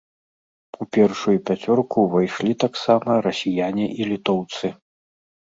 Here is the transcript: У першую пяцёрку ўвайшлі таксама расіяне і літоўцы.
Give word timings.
У 0.85 0.87
першую 0.95 1.33
пяцёрку 1.49 1.95
ўвайшлі 2.07 2.57
таксама 2.65 3.11
расіяне 3.27 3.87
і 4.01 4.11
літоўцы. 4.15 4.65